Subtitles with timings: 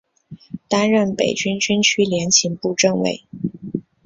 [0.67, 3.23] 担任北京军区联勤部政委。